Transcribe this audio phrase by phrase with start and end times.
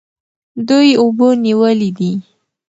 [0.67, 2.11] دوی اوبه نیولې دي.